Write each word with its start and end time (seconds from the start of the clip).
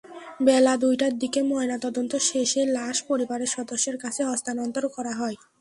বেলা 0.41 0.73
দুইটার 0.77 1.13
দিকে 1.19 1.39
ময়নাতদন্ত 1.43 2.13
শেষে 2.29 2.61
লাশ 2.75 2.97
পরিবারের 3.09 3.49
সদস্যদের 3.49 3.97
কাছে 4.03 4.21
হস্তান্তর 4.23 4.83
করা 4.95 5.13
হয়। 5.13 5.37